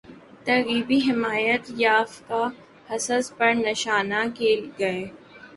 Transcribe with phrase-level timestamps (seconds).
[0.45, 2.41] ترغیبی حمایتیافتہ
[2.89, 5.03] حصص پر نشانہ کیے گئے